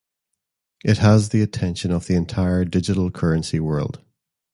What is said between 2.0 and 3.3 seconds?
the entire digital